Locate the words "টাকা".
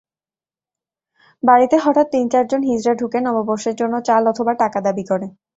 4.61-4.79